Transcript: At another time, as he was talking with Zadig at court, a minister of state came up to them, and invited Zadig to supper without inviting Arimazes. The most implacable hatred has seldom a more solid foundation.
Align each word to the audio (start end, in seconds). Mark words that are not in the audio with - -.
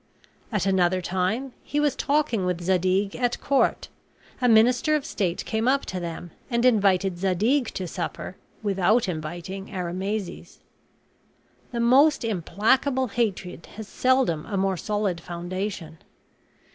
At 0.51 0.65
another 0.65 0.99
time, 0.99 1.45
as 1.45 1.51
he 1.71 1.79
was 1.79 1.95
talking 1.95 2.43
with 2.43 2.59
Zadig 2.63 3.15
at 3.15 3.39
court, 3.39 3.87
a 4.41 4.49
minister 4.49 4.95
of 4.95 5.05
state 5.05 5.45
came 5.45 5.67
up 5.67 5.85
to 5.85 5.99
them, 5.99 6.31
and 6.49 6.65
invited 6.65 7.19
Zadig 7.19 7.67
to 7.75 7.87
supper 7.87 8.35
without 8.63 9.07
inviting 9.07 9.67
Arimazes. 9.69 10.57
The 11.71 11.81
most 11.81 12.23
implacable 12.25 13.09
hatred 13.09 13.67
has 13.75 13.87
seldom 13.87 14.47
a 14.47 14.57
more 14.57 14.75
solid 14.75 15.21
foundation. 15.21 15.99